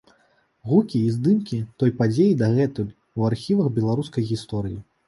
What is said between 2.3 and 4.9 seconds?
дагэтуль у архівах беларускай гісторыі.